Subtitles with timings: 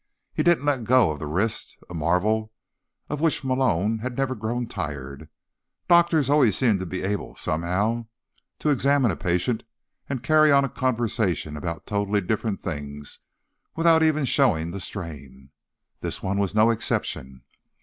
[0.33, 2.51] He didn't let go of the wrist, a marvel
[3.07, 5.29] of which Malone had never grown tired.
[5.87, 8.07] Doctors always seemed to be able, somehow,
[8.57, 9.61] to examine a patient
[10.09, 13.19] and carry on a conversation about totally different things,
[13.75, 15.51] without even showing the strain.
[15.99, 17.43] This one was no exception.